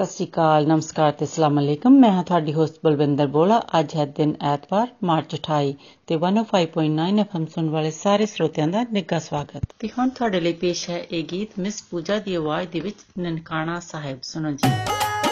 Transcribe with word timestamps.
ਸਤਿ 0.00 0.12
ਸ਼੍ਰੀ 0.12 0.26
ਅਕਾਲ, 0.26 0.66
ਨਮਸਕਾਰ 0.66 1.12
ਤੇ 1.12 1.24
ਅਸਲਾਮ 1.24 1.60
ਅਲੈਕਮ। 1.60 1.90
ਮੈਂ 1.90 2.12
ਹਾਂ 2.12 2.24
ਤੁਹਾਡੀ 2.24 2.52
ਹੋਸਟ 2.54 2.74
ਬਲਵਿੰਦਰ 2.84 3.26
ਬੋਲਾ। 3.26 3.62
ਅੱਜ 3.80 3.96
ਹੈ 3.96 4.04
ਦਿਨ 4.06 4.34
ਐਤਵਾਰ, 4.42 4.88
ਮਾਰਚ 5.04 5.34
28 5.34 5.74
ਤੇ 6.06 6.16
105.9 6.16 7.18
ਐਫਐਮ 7.18 7.46
ਸੁਣ 7.46 7.68
ਵਾਲੇ 7.68 7.90
ਸਾਰੇ 7.90 8.26
ਸਰੋਤਿਆਂ 8.26 8.68
ਦਾ 8.68 8.84
ਨਿੱਘਾ 8.92 9.18
ਸਵਾਗਤ। 9.18 9.62
ਤੇ 9.78 9.88
ਹੁਣ 9.88 10.08
ਤੁਹਾਡੇ 10.08 10.40
ਲਈ 10.40 10.52
ਪੇਸ਼ 10.52 10.90
ਹੈ 10.90 10.98
ਇਹ 11.12 11.24
ਗੀਤ, 11.24 11.48
ਮਿਸ 11.58 11.82
ਪੂਜਾ 11.90 12.18
ਦੀ 12.18 12.34
ਆਵਾਜ਼ 12.34 12.68
ਦੇ 12.68 12.80
ਵਿੱਚ 12.80 12.96
ਨਨਕਾਣਾ 13.18 13.80
ਸਾਹਿਬ। 13.80 14.18
ਸੁਣੋ 14.22 14.50
ਜੀ। 14.50 15.29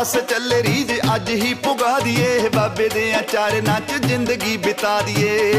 ਮੇਰਾ 0.00 0.08
ਬਸ 0.08 0.16
ਚੱਲੇ 0.28 0.62
ਰੀਜ 0.62 0.92
ਅੱਜ 1.14 1.30
ਹੀ 1.30 1.54
ਪੁਗਾ 1.54 1.98
ਦੀਏ। 2.00 2.48
ਬਾਬੇ 2.54 2.88
ਦੇ 2.88 3.12
ਆਚਾਰ 3.14 3.60
ਚ 3.80 3.94
ਜ਼ਿੰਦਗੀ 4.06 4.56
ਬਿਤਾ 4.56 5.00
ਦੀਏ। 5.00 5.52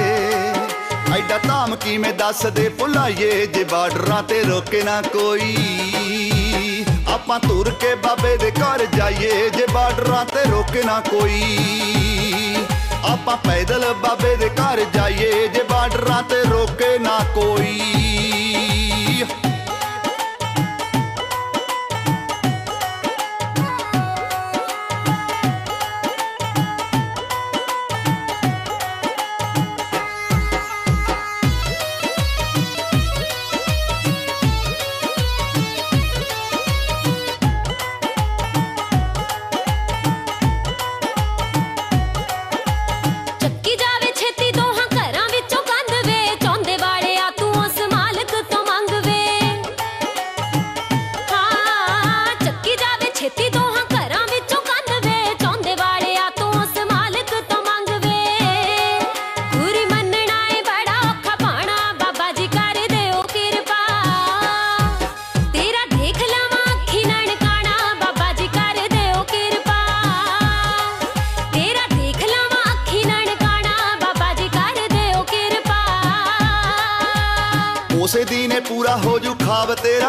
ਐਡਾ 1.16 1.38
ਧਾਮ 1.48 1.76
ਕਿਵੇਂ 1.76 2.14
ਦੱਸ 2.14 2.46
ਦੇ 2.46 2.70
ਭੁਲਾਈਏ, 2.70 3.46
ਜੇ 3.46 3.64
ਬਾਰਡਰਾਂ 3.64 4.24
ਤੇ 4.24 4.44
ਰੋਕੇ 4.44 4.82
ਨਾ 4.84 5.02
ਕੋਈ। 5.02 5.56
ਆਪਾਂ 7.14 7.40
ਤੁਰ 7.40 7.70
ਕੇ 7.70 7.94
ਬਾਬੇ 7.96 8.36
ਦੇ 8.38 8.52
ਘਰ 8.52 8.86
ਜਾਈਏ, 8.98 9.50
ਜੇ 9.50 9.66
ਬਾਰਡਰਾਂ 9.74 10.26
ਤੇ 10.26 10.50
ਰੋਕੇ 10.52 10.84
ਨਾ 10.84 11.00
ਕੋਈ। 11.00 12.66
ਆਪਾਂ 13.12 13.38
ਪੈਦਲ 13.38 13.94
ਬਾਬੇ 13.94 14.36
ਦੇ 14.36 14.50
ਘਰ 14.50 14.86
ਜਾਈਏ, 14.94 15.48
ਜੇ 15.48 15.64
ਬਾਰਡਰਾਂ 15.64 16.24
ਤੇ 16.24 16.44
ਰੋਕੇ 16.50 16.98
ਨਾ 17.00 17.20
ਕੋਈ। 17.36 18.01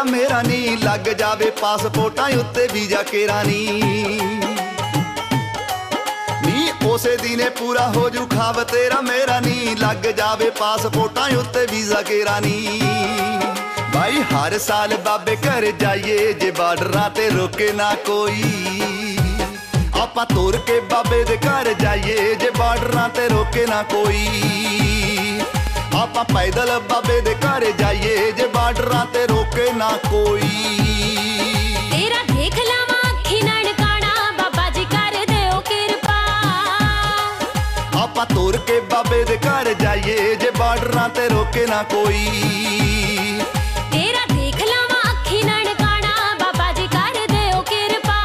ਮੇਰਾ 0.05 0.41
ਨਹੀਂ 0.41 0.77
ਲੱਗ 0.77 0.99
ਜਾਵੇ 0.99 1.51
ਪਾਸਪੋਰਟਾਂ 1.61 2.29
ਉੱਤੇ 2.29 2.67
ਵੀਜ਼ਾ 2.73 3.03
ਕੇਰਾ 3.03 3.43
ਨੀ। 3.43 3.81
ਨੀ, 6.45 6.71
ਉਸੇ 6.85 7.17
ਦਿਨੇ 7.17 7.49
ਪੂਰਾ 7.49 7.87
ਹੋ 7.95 8.09
ਜੂ 8.09 8.25
ਖਾਬ, 8.25 8.63
ਤੇਰਾ 8.63 9.01
ਮੇਰਾ 9.01 9.39
ਨਹੀਂ 9.39 9.77
ਲੱਗ 9.77 10.07
ਜਾਵੇ 10.17 10.49
ਪਾਸਪੋਰਟਾਂ 10.49 11.29
ਉੱਤੇ 11.37 11.65
ਵੀਜ਼ਾ 11.71 12.01
ਕੇਰਾ 12.01 12.39
ਨੀ। 12.39 12.81
ਭਾਈ 13.93 14.21
ਹਰ 14.21 14.57
ਸਾਲ 14.57 14.97
ਬਾਬੇ 14.97 15.35
ਘਰ 15.35 15.71
ਜਾਈਏ, 15.71 16.33
ਜੇ 16.33 16.51
ਬਾਰਡਰਾਂ 16.51 17.09
ਤੇ 17.09 17.29
ਰੋਕੇ 17.29 17.71
ਨਾ 17.71 17.95
ਕੋਈ। 17.95 18.43
ਆਪਾਂ 20.01 20.25
ਤੁਰ 20.25 20.57
ਕੇ 20.57 20.79
ਬਾਬੇ 20.79 21.23
ਦੇ 21.23 21.37
ਘਰ 21.37 21.73
ਜਾਈਏ, 21.73 22.35
ਜੇ 22.35 22.49
ਬਾਰਡਰਾਂ 22.49 23.09
ਤੇ 23.09 23.27
ਰੋਕੇ 23.27 23.65
ਨਾ 23.65 23.83
ਕੋਈ। 23.83 24.27
ਆਪਾਂ 25.95 26.23
ਪੈਦਲ 26.25 26.69
ਬਾਬੇ 26.89 27.19
ਦੇ 27.21 27.33
ਘਰ 27.35 27.63
ਜਾਈਏ 27.71 28.31
ਜੇ 28.31 28.47
ਬਾਰਡਰਾਂ 28.47 29.05
ਤੇ 29.05 29.25
ਰੋਕੇ 29.27 29.71
ਨਾ 29.73 29.89
ਕੋਈ। 30.09 30.39
ਤੇਰਾ 31.91 32.21
ਦੇਖ 32.23 32.57
ਲਾਵਾਂ 32.59 33.09
ਅੱਖੀ 33.09 33.41
ਨਣਕਾਣਾ 33.41 34.31
ਬਾਬਾ 34.37 34.69
ਜੀ 34.69 34.85
ਕਰ 34.85 35.17
ਦਿਓ 35.25 35.59
ਕਿਰਪਾ। 35.59 36.17
ਆਪਾਂ 38.03 38.25
ਤੁਰ 38.25 38.57
ਕੇ 38.57 38.79
ਬਾਬੇ 38.91 39.23
ਦੇ 39.23 39.37
ਘਰ 39.37 39.73
ਜਾਈਏ 39.73 40.35
ਜੇ 40.35 40.51
ਬਾਰਡਰਾਂ 40.51 41.07
ਤੇ 41.09 41.27
ਰੋਕੇ 41.29 41.65
ਨਾ 41.65 41.83
ਕੋਈ। 41.83 42.25
ਤੇਰਾ 43.91 44.25
ਦੇਖ 44.33 44.61
ਲਾਵਾਂ 44.61 45.01
ਅੱਖੀ 45.11 45.43
ਨਣਕਾਣਾ 45.43 46.35
ਬਾਬਾ 46.39 46.71
ਜੀ 46.71 46.87
ਕਰ 46.87 47.25
ਦਿਓ 47.27 47.61
ਕਿਰਪਾ। 47.61 48.19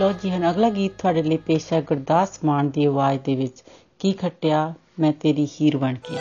ਲੋ 0.00 0.12
ਜੀ 0.12 0.30
ਹਣ 0.30 0.50
ਅਗਲਾ 0.50 0.70
ਗੀਤ 0.70 0.92
ਤੁਹਾਡੇ 0.98 1.22
ਲਈ 1.22 1.36
ਪੇਸ਼ 1.36 1.72
ਹੈ 1.72 1.80
ਗੁਰਦਾਸ 1.80 2.38
ਮਾਨ 2.44 2.70
ਦੀ 2.70 2.84
ਆਵਾਜ਼ 2.84 3.20
ਦੇ 3.20 3.34
ਵਿੱਚ। 3.34 3.62
ਕੀ 3.98 4.12
ਖੱਟਿਆ? 4.12 4.74
मैं 5.00 5.12
तेरी 5.12 5.44
हीर 5.46 5.76
बन 5.76 5.98
के 6.06 6.16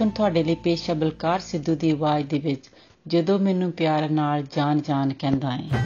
ਅੱਜ 0.00 0.04
ਹੁਣ 0.04 0.10
ਤੁਹਾਡੇ 0.10 0.42
ਲਈ 0.42 0.54
ਪੇਸ਼ 0.54 0.88
ਹੈ 0.90 0.94
ਬਲਕਾਰ 0.94 1.40
ਸਿੱਧੂ 1.40 1.74
ਦੀ 1.74 1.90
ਆਵਾਜ਼ 1.90 2.26
ਦੇ 2.26 2.38
ਵਿੱਚ, 2.38 2.68
ਜਦੋਂ 3.06 3.38
ਮੈਨੂੰ 3.38 3.70
ਪਿਆਰ 3.72 4.08
ਨਾਲ 4.10 4.42
ਜਾਨ 4.56 4.80
ਜਾਨ 4.80 5.12
ਕਹਿੰਦਾ 5.12 5.50
ਹੈ 5.50 5.84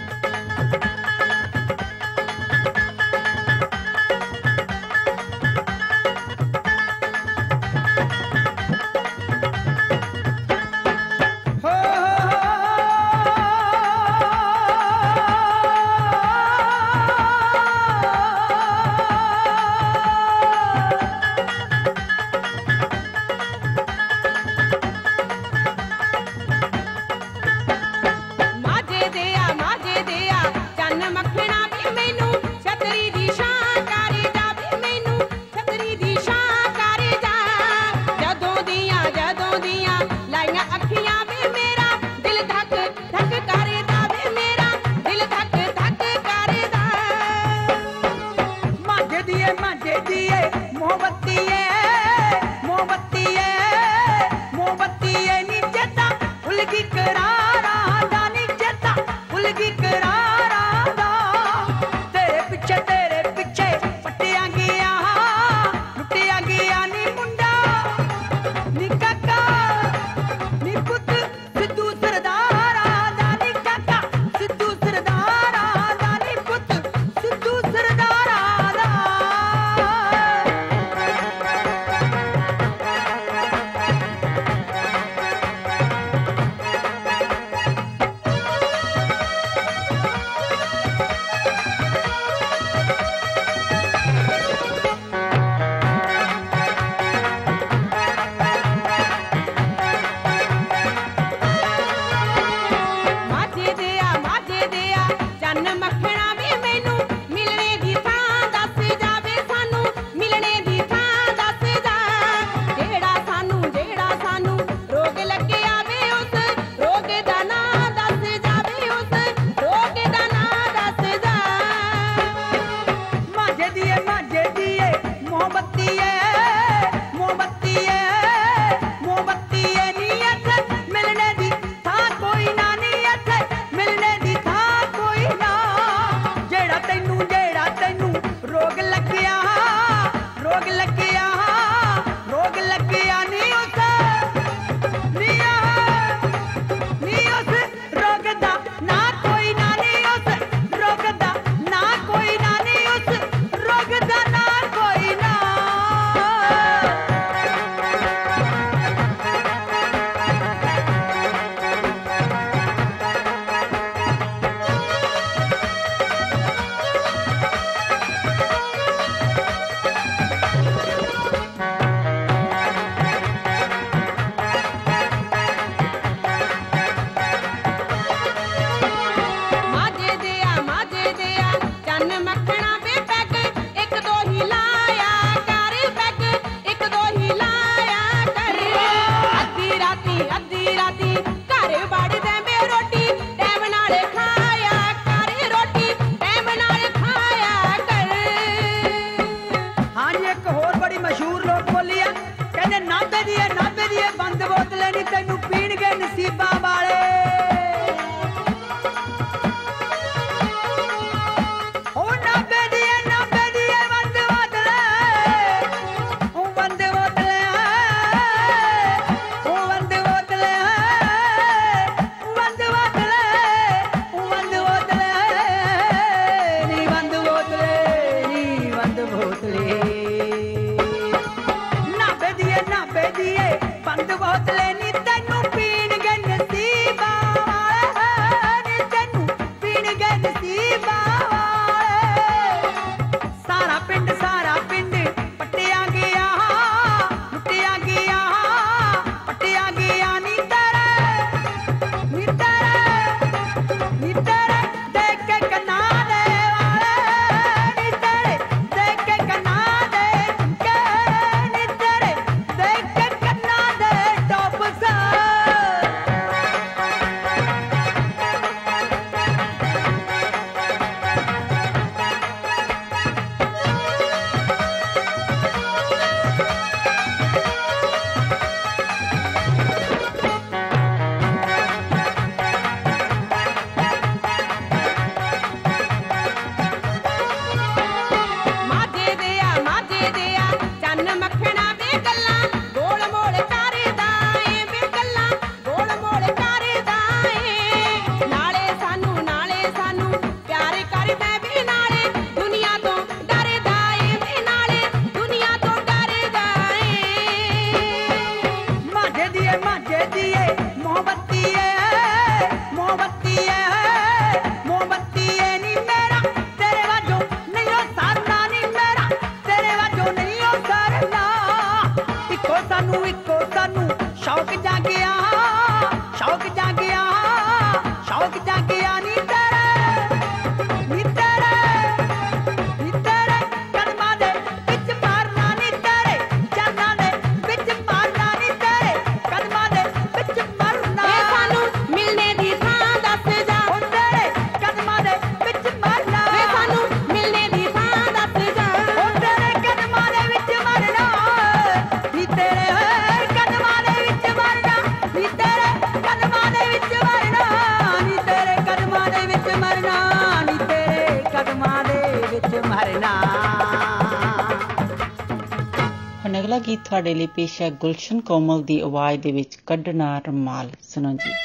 ਤੁਹਾਡੇ 366.95 367.15
ਲਈ 367.15 367.27
ਪੇਸ਼ 367.27 367.63
ਹੈ 367.63 367.71
ਗੁਲਸ਼ਨ 367.71 368.21
ਕੋਮਲ 368.21 368.63
ਦੀ 368.63 368.81
ਆਵਾਜ਼ 368.81 369.21
ਦੇ 369.21 369.33
ਵਿੱਚ 369.33 369.55
ਕੱਢਣਾ 369.57 370.19
ਰਮਾਲ। 370.29 370.71
ਸੁਣੋ 370.81 371.13
ਜੀ। 371.17 371.39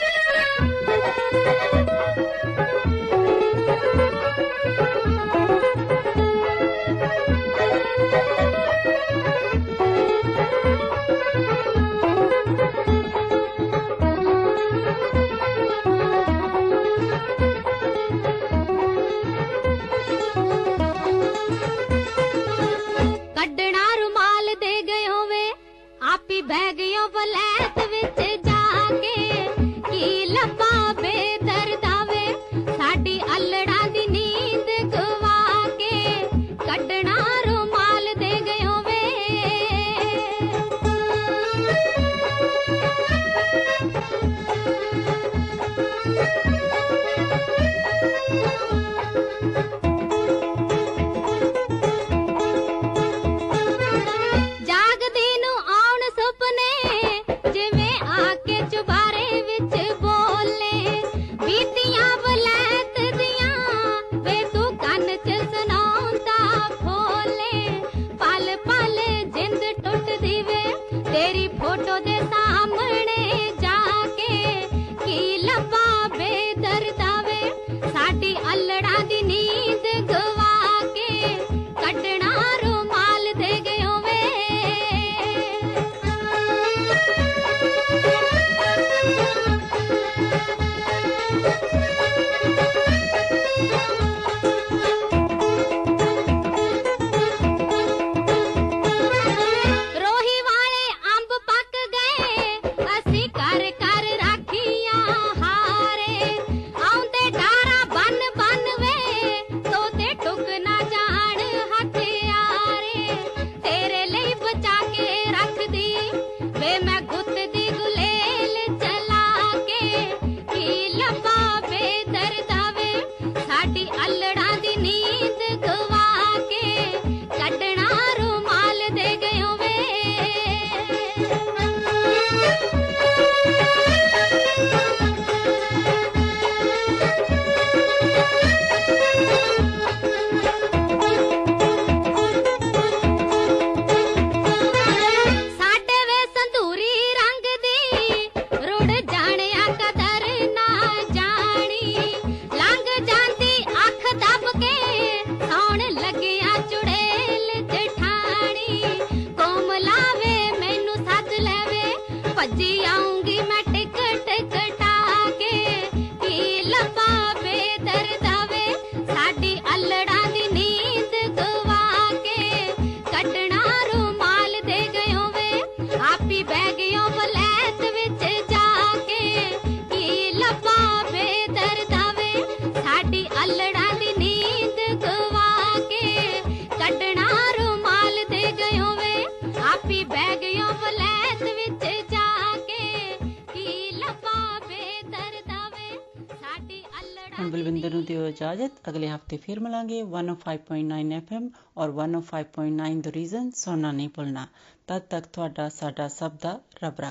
हफ़्ते 199.19 199.37
फिर 199.45 199.59
मिलेंगे 199.59 200.01
105.9 200.17 201.13
एफएम 201.13 201.47
और 201.77 201.95
105.9 202.01 202.91
द 203.03 203.15
रीजन 203.15 203.49
ਸੁਣਨਾ 203.61 203.91
ਨਹੀਂ 203.91 204.09
ਭੁੱਲਣਾ 204.15 204.47
तब 204.89 205.01
तक 205.09 205.25
ਤੁਹਾਡਾ 205.33 205.67
ਸਾਡਾ 205.69 206.07
ਸਭ 206.09 206.37
ਦਾ 206.43 206.51
ਰੱਬ 206.83 207.01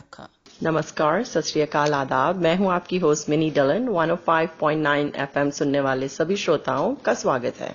नमस्कार 0.60 1.24
सत 1.24 1.46
श्रीकाल 1.48 1.92
आदाब। 1.96 2.38
मैं 2.44 2.52
हूँ 2.56 2.70
आपकी 2.76 2.98
होस्ट 3.02 3.28
मिनी 3.32 3.50
डलन। 3.58 3.84
105.9 3.96 5.12
एफएम 5.24 5.52
सुनने 5.58 5.82
वाले 5.82 6.08
सभी 6.14 6.38
श्रोताओं 6.44 6.96
का 7.08 7.14
स्वागत 7.20 7.60
है। 7.60 7.70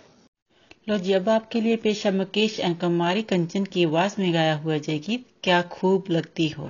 लो 0.90 0.98
जी 1.06 1.14
अब 1.14 1.30
आपके 1.30 1.62
लिए 1.62 1.78
पेशा 1.86 2.12
मुकेश 2.18 2.60
एंकमारी 2.62 3.24
कंचन 3.30 3.70
की 3.76 3.86
आवाज़ 3.86 4.20
में 4.22 4.28
गाया 4.34 4.58
हुआ 4.58 4.78
जय 4.80 5.00
गीत 5.08 5.26
क्या 5.44 5.62
खूब 5.76 6.12
लगती 6.12 6.50
हो। 6.50 6.70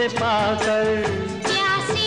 मुझे 0.00 0.14
पाकर 0.16 0.86
प्यासे 1.44 2.04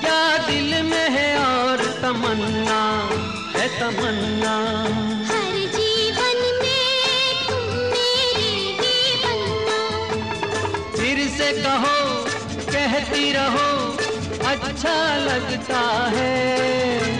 क्या 0.00 0.22
दिल 0.46 0.82
में 0.82 1.08
है 1.10 1.28
और 1.38 1.84
तमन्ना? 2.02 2.82
है 3.56 3.68
तमन्ना। 3.78 4.56
से 11.30 11.52
कहो 11.52 11.98
कहती 12.72 13.32
रहो 13.32 13.68
अच्छा 14.50 14.94
लगता 15.16 15.80
है। 16.16 17.19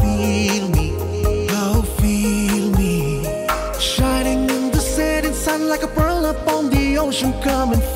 ocean 7.11 7.33
coming 7.41 7.90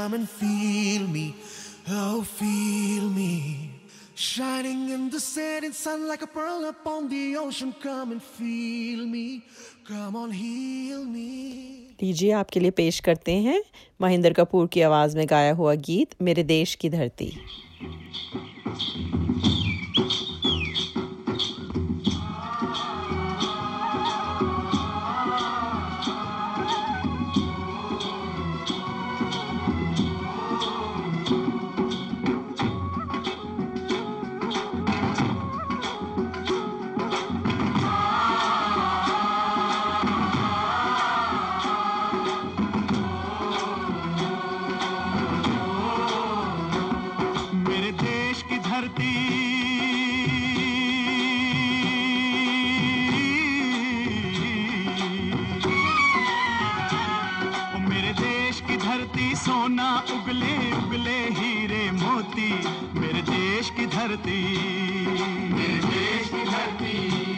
Come 0.00 0.14
and 0.14 0.28
feel 0.30 1.06
me, 1.08 1.34
oh, 1.90 2.22
feel 2.22 3.10
me. 3.10 3.70
Shining 4.14 4.88
in 4.88 5.10
the 5.10 5.20
setting 5.20 5.74
sun 5.74 6.08
like 6.08 6.22
a 6.22 6.26
pearl 6.26 6.64
upon 6.68 7.10
the 7.10 7.36
ocean. 7.36 7.74
Come 7.82 8.12
and 8.12 8.22
feel 8.22 9.04
me, 9.06 9.44
come 9.84 10.16
on, 10.16 10.30
heal 10.32 11.04
me. 11.04 11.90
लीजिए 12.02 12.30
आपके 12.32 12.60
लिए 12.60 12.70
पेश 12.80 13.00
करते 13.08 13.34
हैं 13.48 13.60
महेंद्र 14.02 14.32
कपूर 14.40 14.66
की 14.72 14.80
आवाज़ 14.88 15.16
में 15.18 15.26
गाया 15.30 15.52
हुआ 15.54 15.74
गीत 15.90 16.14
मेरे 16.22 16.42
देश 16.54 16.74
की 16.74 16.90
धरती 16.90 17.32
ना 59.70 60.04
उगले 60.10 60.72
उगले 60.72 61.18
हीरे 61.30 61.90
मोती 61.90 62.50
मेरे 63.00 63.22
देश 63.22 63.70
की 63.70 63.86
धरती। 63.86 64.40
मेरे 65.54 65.78
देश 65.88 66.28
की 66.28 66.44
धरती। 66.44 67.29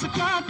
इसका 0.00 0.49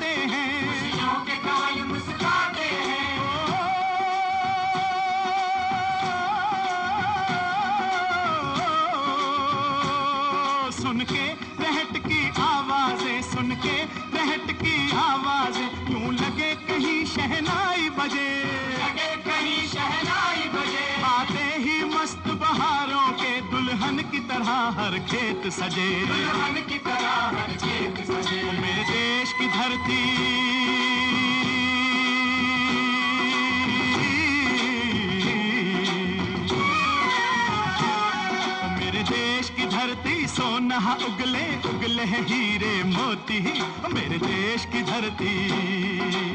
देश 44.60 44.68
की 44.72 44.82
धरती। 44.82 45.30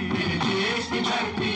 मेरे 0.09 0.38
देश 0.38 0.89
की 0.91 1.01
धरती। 1.01 1.54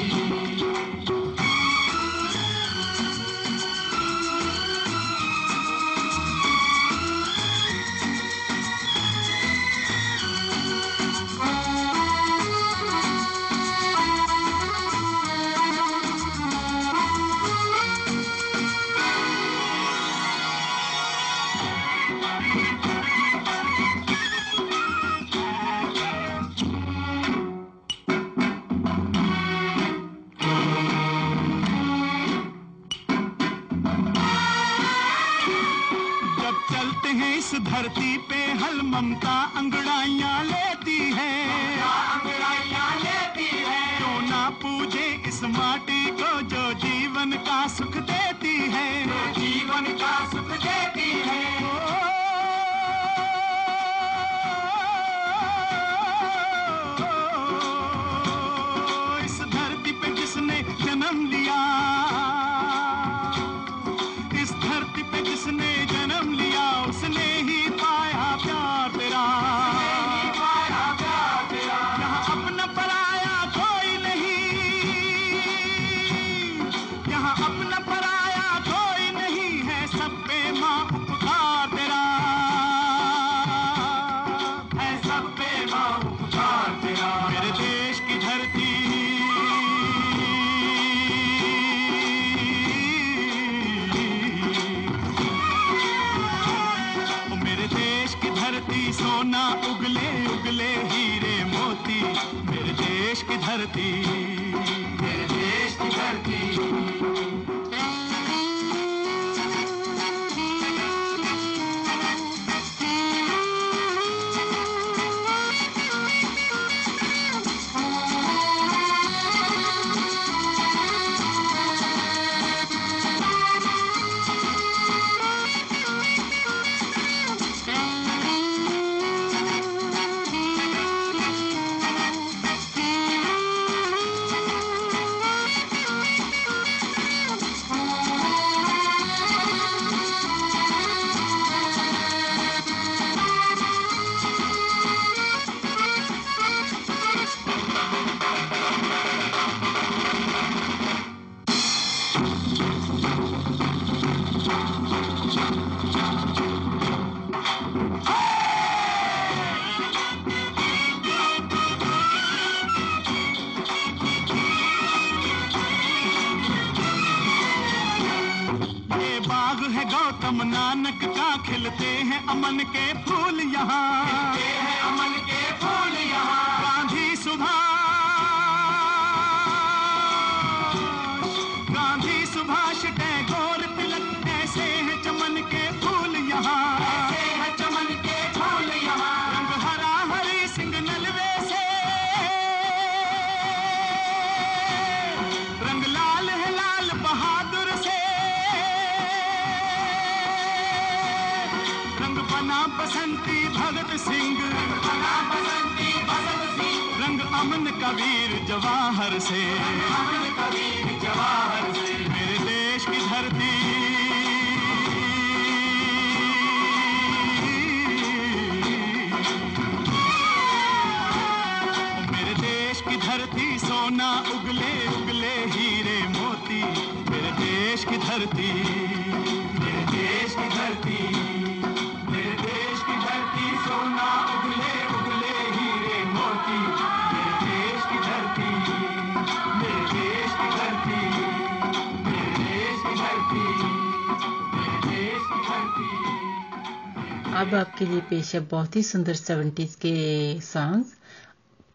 अब 247.40 247.54
आपके 247.56 247.86
लिए 247.86 248.02
पेश 248.02 248.34
है 248.36 248.40
बहुत 248.42 248.76
ही 248.76 248.84
सुंदर 248.84 249.14
सेवेंटीज 249.14 249.76
के 249.76 250.42
सॉन्ग 250.42 250.86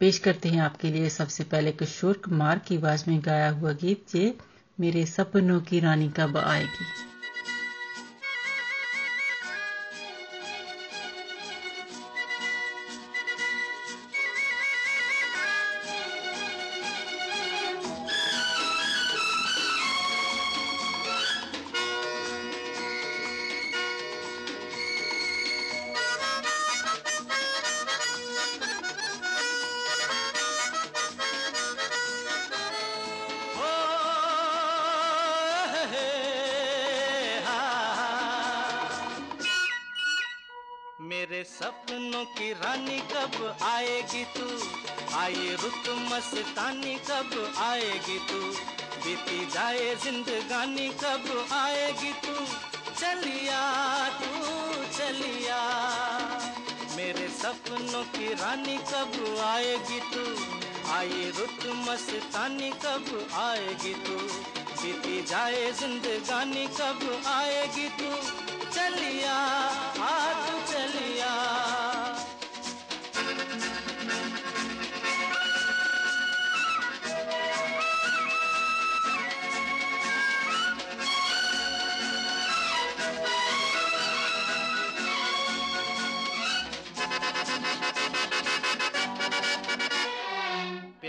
पेश 0.00 0.18
करते 0.18 0.48
हैं 0.48 0.60
आपके 0.60 0.90
लिए 0.90 1.08
सबसे 1.08 1.44
पहले 1.44 1.72
किशोर 1.72 2.14
कुमार 2.24 2.58
की 2.58 2.76
आवाज़ 2.76 3.04
में 3.10 3.20
गाया 3.24 3.50
हुआ 3.50 3.72
गीत, 3.72 4.16
ये 4.16 4.34
मेरे 4.80 5.06
सपनों 5.06 5.60
की 5.60 5.80
रानी 5.80 6.08
कब 6.08 6.36
आएगी? 6.36 7.13
जिंदगानी 49.94 50.88
कब 50.88 51.48
आएगी 51.52 52.12
तू? 52.12 52.34
चलिया 53.00 54.08
तू, 54.08 54.54
चलिया। 54.98 55.60
मेरे 56.96 57.28
सपनों 57.28 58.04
की 58.04 58.34
रानी 58.34 58.78
कब 58.78 59.42
आएगी 59.44 60.00
तू? 60.00 60.54
आई 60.92 61.32
रुत 61.38 61.66
मस्तानी 61.66 62.70
कब 62.70 63.28
आएगी 63.34 63.94
तू? 63.94 64.16
बीती 64.82 65.22
जाए 65.22 65.72
जिंदगानी 65.72 66.66
कब 66.66 67.22
आएगी 67.26 67.88
तू? 67.88 68.16
चलिया, 68.70 69.36
आ 70.00 70.32
तू 70.32 70.72
चलिया। 70.72 71.73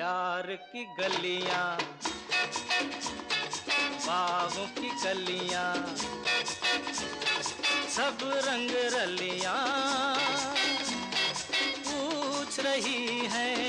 प्यार 0.05 0.47
की 0.71 0.83
गलियाँ 0.97 1.77
बागों 4.05 4.65
की 4.77 4.89
गलियाँ 5.03 5.73
सब 7.95 8.17
रंग 8.47 8.71
रलियाँ 8.95 9.57
पूछ 11.87 12.59
रही 12.59 13.25
हैं 13.33 13.64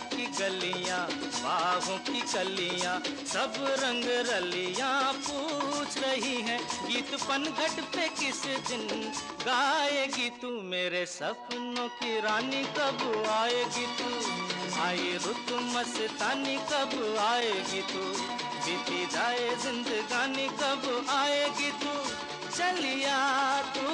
की 0.00 0.26
गलियाँ 0.26 1.06
बागों 1.16 1.98
की 1.98 2.20
कलियाँ, 2.20 3.00
सब 3.26 3.54
रंग 3.58 4.04
रलियाँ 4.04 5.12
पूछ 5.12 5.98
रही 5.98 6.40
हैं। 6.40 6.88
गीत 6.88 7.14
पनघट 7.14 7.84
पे 7.84 8.08
किस 8.08 8.42
दिन 8.44 9.12
गाएगी 9.46 10.30
तू 10.30 10.62
मेरे 10.62 11.06
सपनों 11.06 11.88
की 11.88 12.20
रानी? 12.20 12.64
कब 12.64 13.26
आएगी 13.30 13.86
तू? 13.86 14.38
आई 14.82 15.18
रुत 15.26 15.46
मस्तानी, 15.52 16.56
कब 16.56 17.16
आएगी 17.18 17.82
तू? 17.82 18.22
बीती 18.38 19.06
जाए 19.06 19.56
जिंदगानी, 19.56 20.48
कब 20.48 21.06
आएगी 21.10 21.70
तू? 21.70 22.10
चलिया 22.56 23.62
तू, 23.62 23.86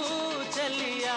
चलिया 0.45 1.15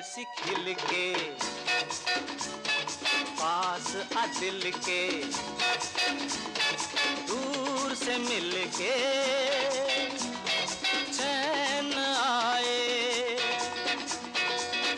फूल 0.00 0.08
सी 0.08 0.22
खिल 0.24 0.72
के 0.80 1.08
पास 3.36 3.88
आ 4.16 4.24
दिल 4.40 4.70
के 4.86 5.02
दूर 7.28 7.94
से 7.94 8.16
मिल 8.18 8.52
के 8.76 8.94
चैन 11.12 11.92
आए। 12.00 13.36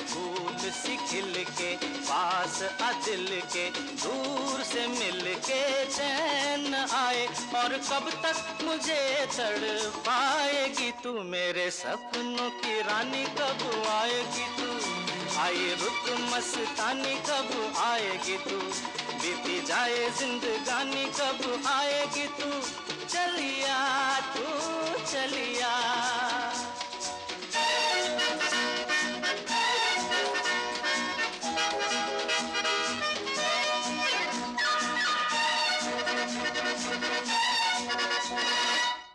फूल 0.06 0.70
सी 0.70 0.96
खिल 1.10 1.44
के 1.50 1.74
पास 1.82 2.62
आ 2.62 2.92
दिल 3.04 3.40
के 3.54 3.68
दूर 4.04 4.62
से 4.72 4.86
मिल 4.86 5.34
के 5.48 5.62
चैन 5.96 6.74
आए। 6.74 7.26
और 7.62 7.76
कब 7.90 8.10
तक 8.24 8.64
मुझे 8.64 9.26
तड़ 9.36 9.64
पाएगी 10.06 10.90
तू 11.02 11.12
मेरे 11.24 11.70
सपनों 11.70 12.50
की 12.62 12.80
रानी, 12.82 13.24
कब 13.38 13.86
आएगी 13.90 14.46
तू 14.58 14.70
आई 15.38 15.76
रुत 15.80 16.18
मस्तानी, 16.18 17.14
कब 17.14 17.74
आएगी 17.76 18.38
तू? 18.38 18.56
बीती 19.18 19.62
जाए 19.62 20.10
जिंदगानी, 20.10 21.04
कब 21.04 21.62
आएगी 21.66 22.26
तू? 22.26 22.50
चलिया 23.06 24.20
तू, 24.20 24.46
चलिया। 25.12 25.72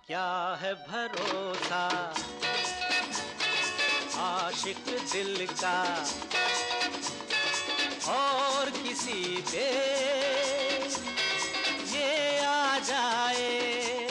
क्या 0.08 0.58
है 0.62 0.74
भरोसा? 0.74 2.14
आशिक 4.68 4.88
दिल 5.12 5.48
का 5.60 5.80
और 8.12 8.70
किसी 8.78 9.20
पे 9.48 9.64
ये 11.92 12.10
आ 12.46 12.80
जाए। 12.80 14.08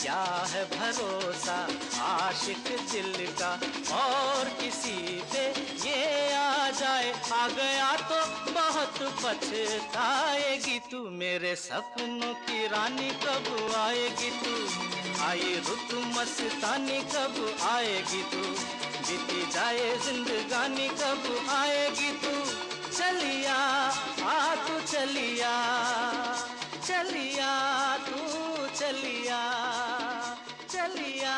क्या 0.00 0.22
है 0.52 0.64
भरोसा? 0.72 1.58
आशिक 2.06 2.64
दिल 2.92 3.12
का 3.40 3.52
और 3.98 4.48
किसी 4.62 4.96
पे 5.32 5.44
ये 5.84 6.32
आ 6.34 6.70
जाए। 6.80 7.12
आ 7.32 7.46
गया 7.60 7.92
तो 8.08 8.17
पछताएगी 9.10 10.78
तू 10.78 11.10
मेरे 11.10 11.56
सपनों 11.56 12.34
की 12.34 12.66
रानी 12.66 13.10
कब 13.10 13.74
आएगी 13.76 14.30
तू? 14.30 14.68
आई 15.24 15.62
रुत 15.68 15.94
मस्तानी 15.94 17.00
कब 17.00 17.56
आएगी 17.62 18.22
तू? 18.22 18.42
बीती 19.08 19.52
जाए 19.52 19.96
जिंदगानी 19.96 20.88
कब 20.88 21.46
आएगी 21.50 22.12
तू? 22.12 22.62
चलिया, 22.92 23.56
आ 24.24 24.54
तू 24.54 24.80
चलिया 24.80 25.52
चलिया, 26.86 27.96
तू 27.96 28.16
चलिया 28.76 29.40
चलिया, 30.70 31.34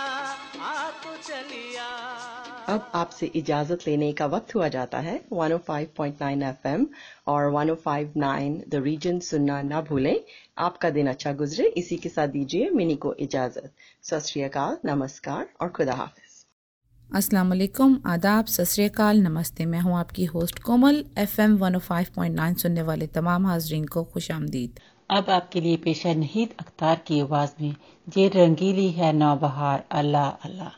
आ 0.61 0.91
तू 0.91 1.17
चलिया। 1.29 2.30
अब 2.71 2.91
आपसे 2.95 3.27
इजाज़त 3.27 3.87
लेने 3.87 4.13
का 4.13 4.27
वक्त 4.27 4.55
हुआ 4.55 4.69
जाता 4.69 4.99
है। 4.99 5.15
105.9 5.33 6.43
एफएम 6.43 6.87
और 7.27 7.51
105.9 7.53 8.59
द 8.69 8.83
रीजन 8.85 9.19
सुनना 9.21 9.61
ना 9.63 9.81
भूलें। 9.81 10.21
आपका 10.59 10.91
दिन 10.91 11.07
अच्छा 11.07 11.33
गुजरे। 11.33 11.67
इसी 11.77 11.97
के 11.97 12.09
साथ 12.09 12.29
दीजिए 12.29 12.69
मिनी 12.71 12.97
को 12.97 13.15
इजाज़त। 13.21 13.73
सत 14.03 14.81
नमस्कार 14.85 15.49
और 15.61 15.69
खुदा 15.69 15.95
हाफिज। 15.95 16.29
अस्सलाम 17.11 17.49
वालेकुम। 17.49 18.01
आदाब 18.07 18.45
सत 18.47 19.01
नमस्ते। 19.01 19.67
मैं 19.67 19.81
हूँ 19.81 19.97
आपकी 19.99 20.25
होस्ट 20.25 20.59
कोमल। 20.59 21.05
एफएम 21.19 21.57
105.9 21.59 22.55
सुनने 22.55 22.83
वाले 22.83 23.07
तमाम 23.17 23.47
हाजरीन 23.47 23.85
को 23.87 24.05
खुश 24.05 24.31
आमदीद। 24.31 24.79
अब 25.11 25.31
आपके 25.31 25.61
लिए 25.61 25.77
पेश 25.77 26.05
है 26.07 26.15
नहीद 26.15 26.55
अख्तार 26.61 27.03
की 27.07 27.21
आवाज़ 27.21 27.63
में 27.63 27.75
जे 28.09 28.29
रंगीली 28.37 28.91
है 28.91 29.13
नौबहार। 29.13 29.85
अल्लाह 29.93 30.29
अल्लाह। 30.49 30.71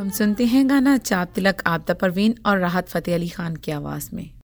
हम 0.00 0.10
सुनते 0.10 0.44
हैं 0.46 0.68
गाना 0.68 0.96
चाप 0.98 1.32
तिलक 1.34 1.62
आपदा 1.66 1.94
परवीन 1.94 2.34
और 2.46 2.58
राहत 2.58 2.88
फ़तेह 2.88 3.14
अली 3.14 3.28
खान 3.28 3.56
की 3.56 3.72
आवाज़ 3.72 4.08
में। 4.14 4.39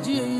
dia 0.00 0.39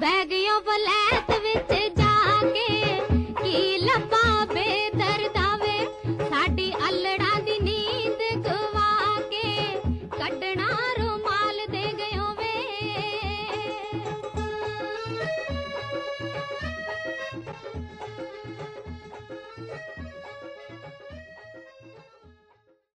बैग 0.00 0.32
यो 0.32 0.58
बोले 0.66 1.27